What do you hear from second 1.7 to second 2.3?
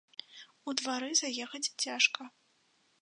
цяжка.